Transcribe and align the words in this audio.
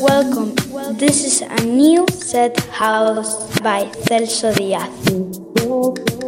Welcome. 0.00 0.54
This 0.96 1.24
is 1.24 1.42
a 1.42 1.62
new 1.62 2.06
set 2.08 2.58
house 2.72 3.58
by 3.60 3.84
Celso 4.08 4.50
Díaz. 4.50 6.19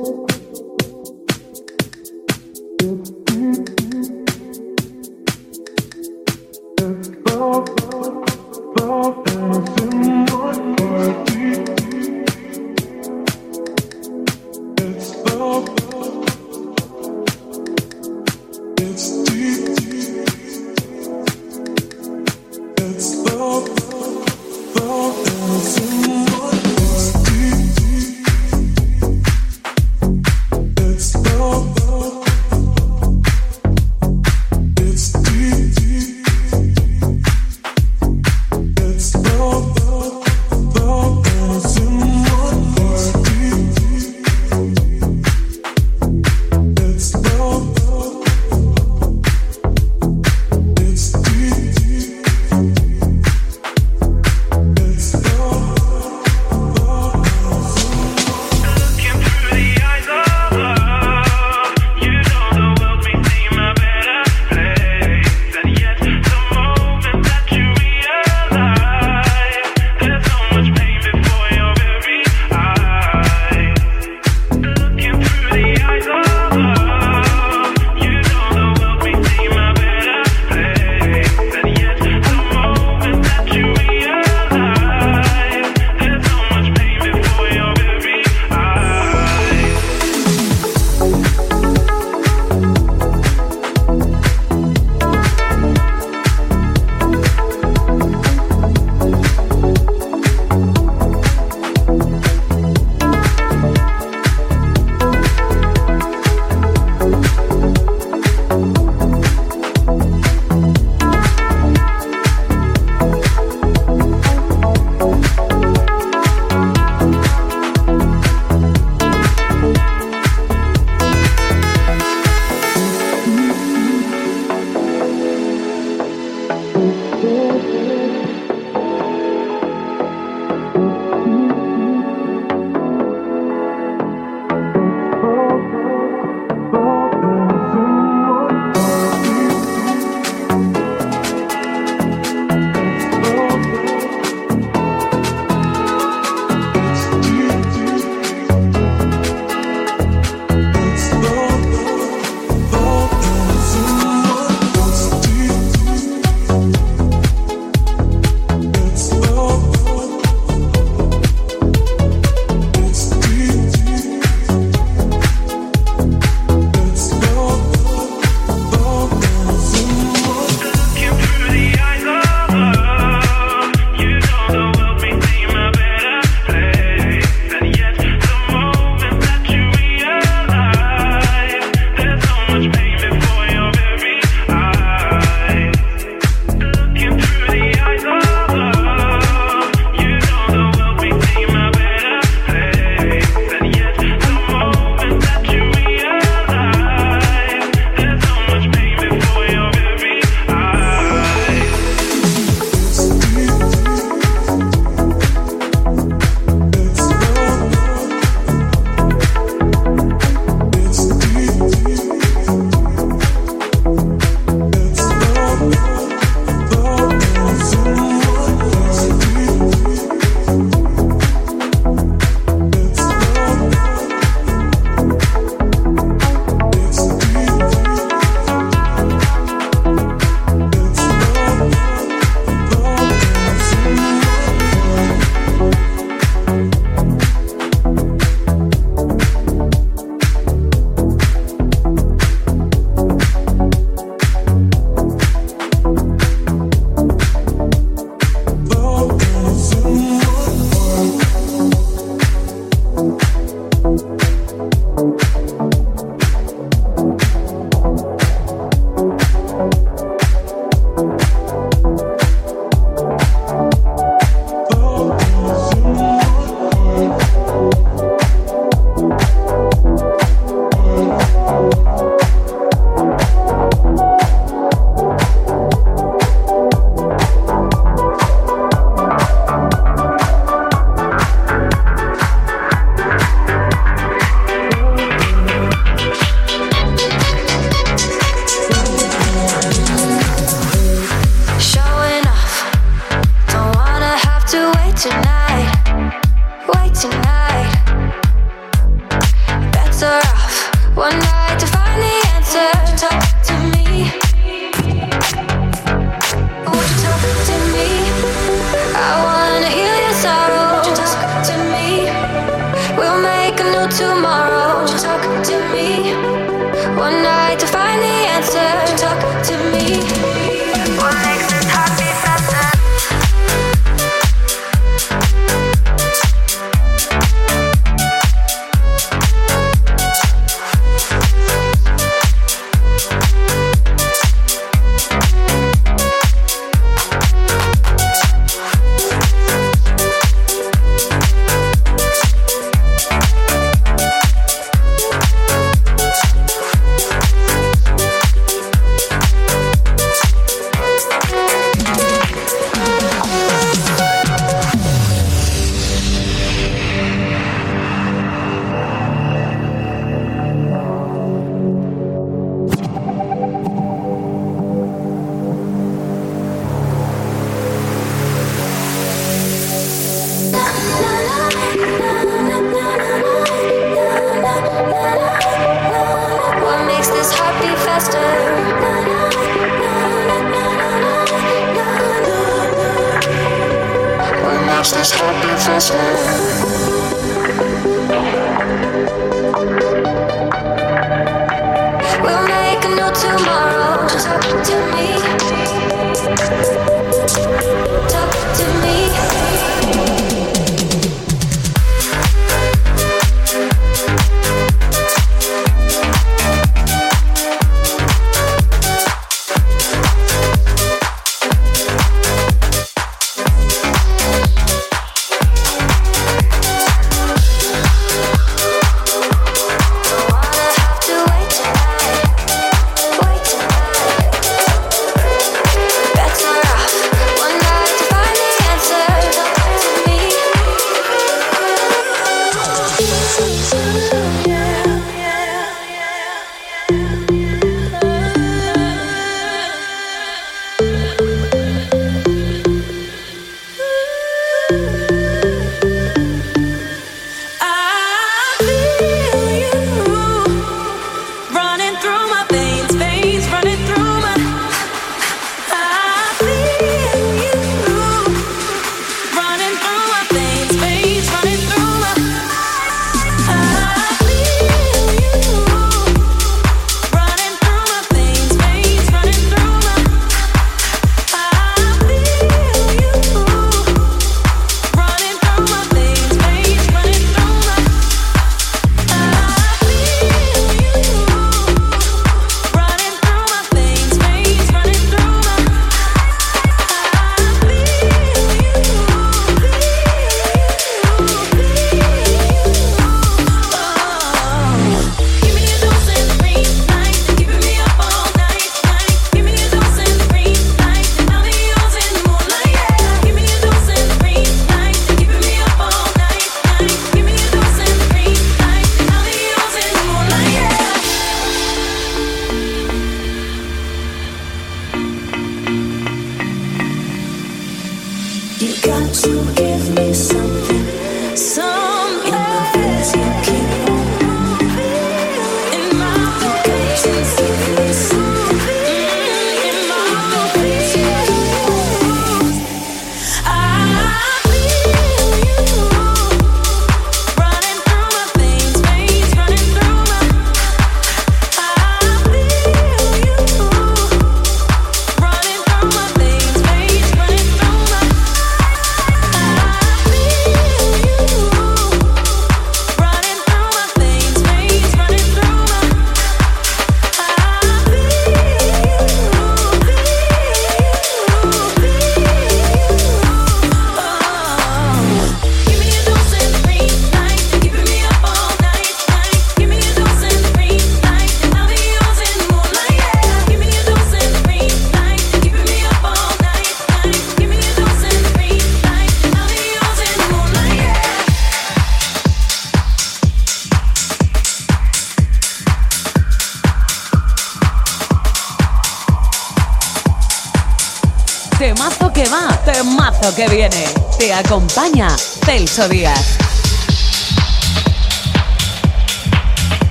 Que 593.31 593.47
viene. 593.49 593.85
Te 594.19 594.33
acompaña 594.35 595.09
Celso 595.17 595.89
Díaz. 595.89 596.42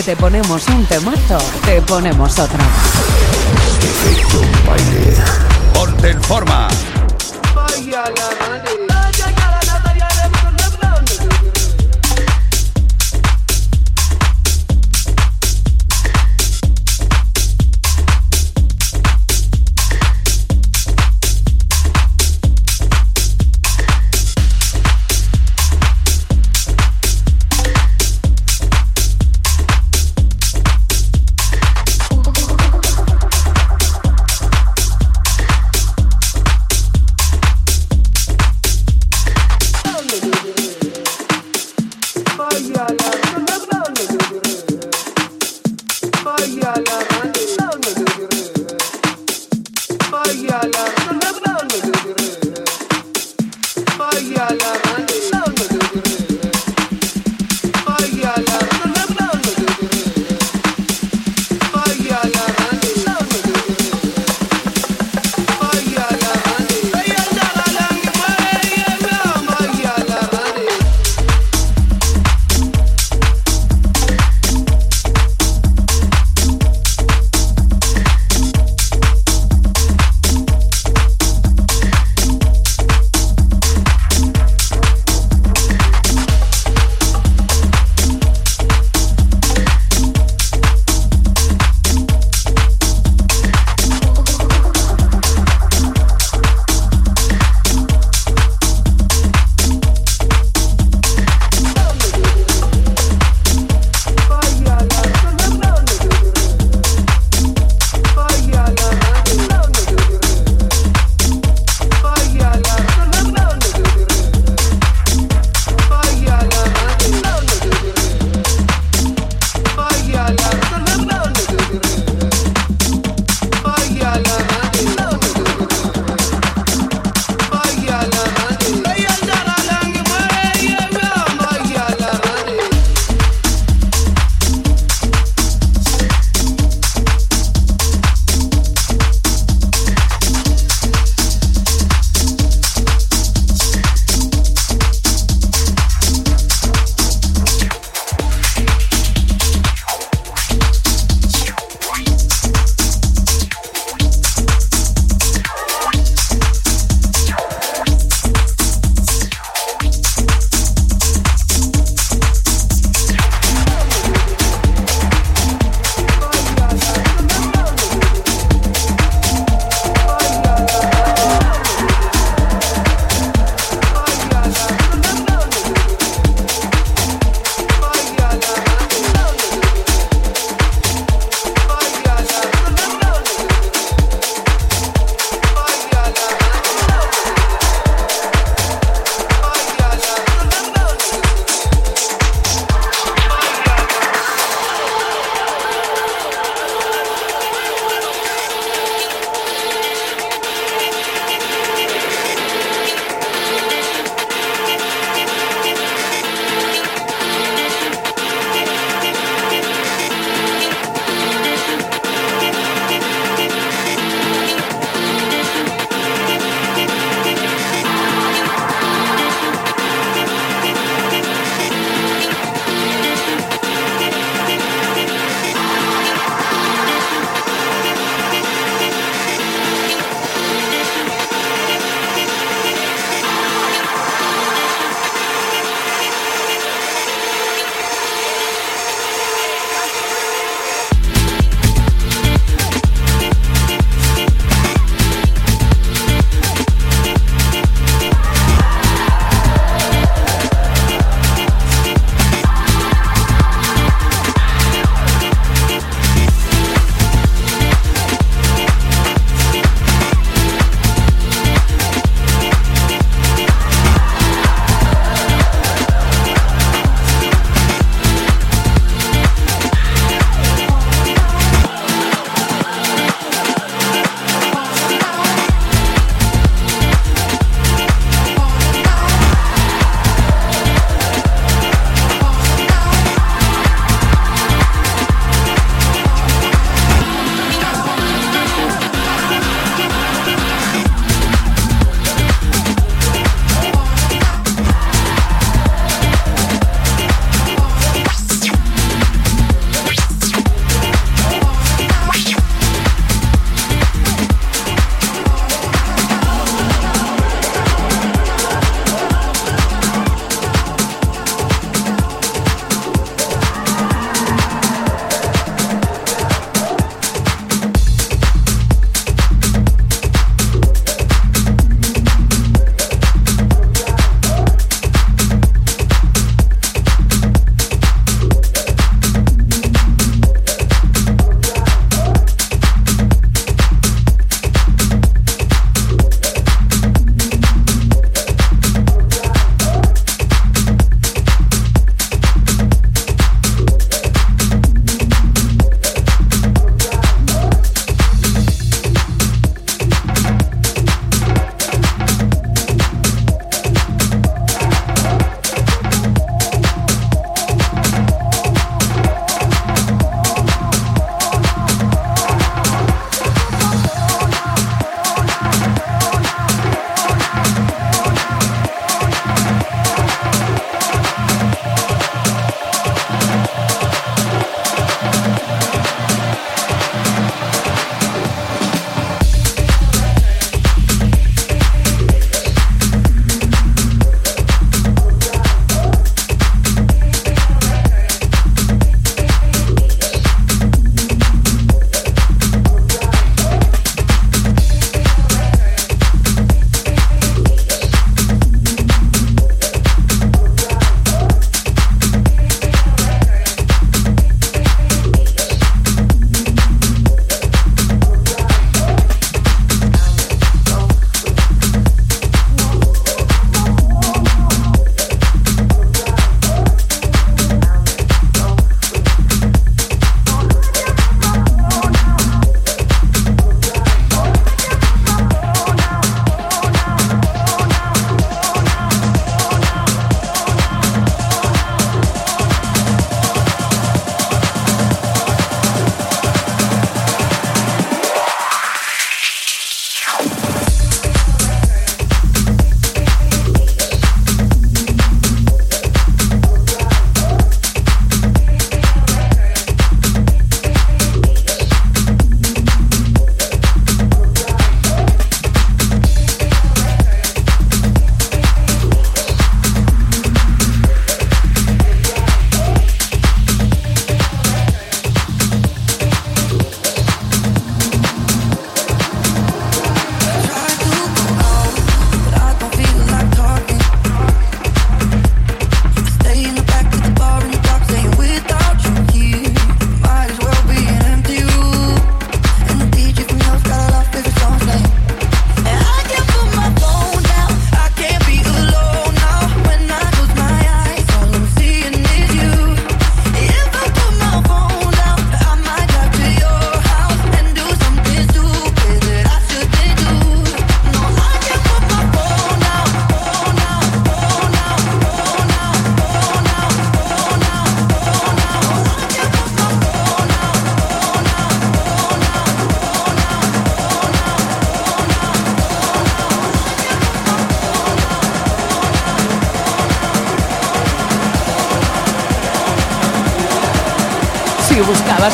que 0.00 0.14
te 0.14 0.16
ponemos 0.16 0.66
un 0.68 0.86
temazo, 0.86 1.38
te 1.66 1.82
ponemos 1.82 2.38
otro. 2.38 2.58
Efecto 3.82 4.40
baile. 4.66 5.16
Ponte 5.74 6.10
en 6.10 6.22
forma. 6.22 6.68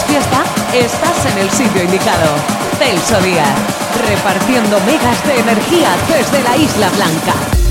Fiesta, 0.04 0.44
estás 0.74 1.26
en 1.26 1.38
el 1.38 1.50
sitio 1.50 1.82
indicado. 1.82 2.37
Celso 2.78 3.20
Díaz, 3.22 3.48
repartiendo 4.06 4.78
megas 4.80 5.26
de 5.26 5.40
energía 5.40 5.88
desde 6.09 6.42
la 6.42 6.56
Isla 6.56 6.88
Blanca. 6.90 7.65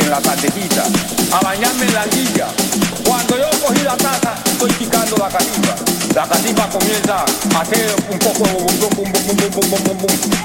en 0.00 0.10
la 0.10 0.20
tardecita, 0.20 0.84
a 1.32 1.40
bañarme 1.40 1.86
en 1.86 1.94
la 1.94 2.02
anguilla. 2.02 2.46
Cuando 3.04 3.38
yo 3.38 3.50
cogí 3.64 3.82
la 3.82 3.96
taza, 3.96 4.34
estoy 4.44 4.72
picando 4.72 5.16
la 5.16 5.28
catipa. 5.28 5.74
La 6.14 6.26
catipa 6.28 6.68
comienza 6.68 7.24
a 7.24 7.60
hacer 7.60 7.94
un 8.08 8.18
poco 8.18 8.44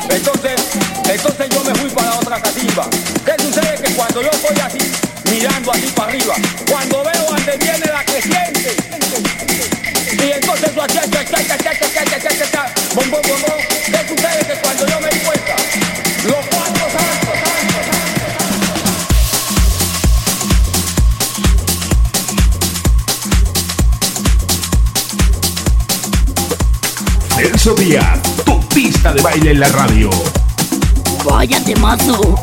Entonces, 0.09 0.61
entonces 1.07 1.49
yo 1.49 1.63
me 1.63 1.75
fui 1.75 1.89
para 1.89 2.15
otra 2.17 2.41
catipa. 2.41 2.87
¿Qué 3.25 3.43
sucede? 3.43 3.75
Que 3.81 3.93
cuando 3.93 4.21
yo 4.21 4.29
voy 4.41 4.59
así, 4.59 4.79
mirando 5.31 5.71
así 5.71 5.87
para 5.95 6.09
arriba, 6.09 6.35
cuando 6.69 7.03
veo 7.03 7.25
donde 7.29 7.57
viene 7.57 7.85
la 7.85 8.03
creciente, 8.03 8.75
y 10.11 10.31
entonces 10.31 10.71
tú 10.73 10.81
¿qué 13.85 14.07
sucede? 14.07 14.45
Que 14.47 14.61
cuando 14.61 14.87
yo 14.87 14.99
me 14.99 15.09
Díaz, 27.59 28.21
tu 28.45 28.57
pista 28.69 29.11
de 29.11 29.21
baile 29.21 29.51
en 29.51 29.59
la 29.59 29.67
radio. 29.67 30.09
Vaya 31.25 31.61
temazo. 31.65 32.41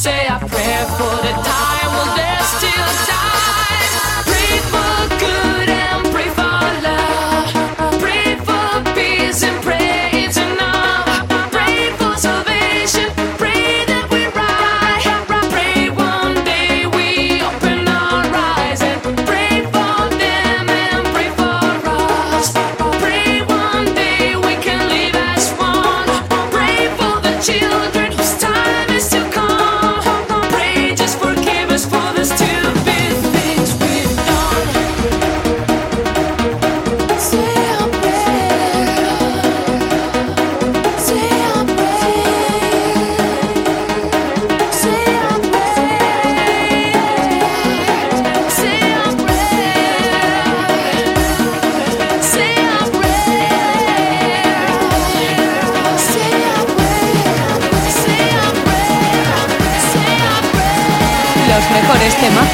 say 0.00 0.26
a 0.26 0.38
prayer 0.38 0.86
for 0.98 1.16
the 1.22 1.30
time. 1.30 1.90
Well, 1.94 2.16
there's 2.16 2.46
still 2.46 3.06
time. 3.06 3.33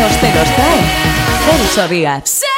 temazos 0.00 0.20
te 0.20 0.34
los 0.34 0.48
trae 0.54 0.80
Celso 1.44 1.88
Díaz. 1.88 2.49